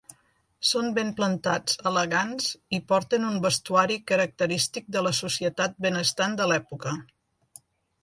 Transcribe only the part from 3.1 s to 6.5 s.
un vestuari característic de la societat benestant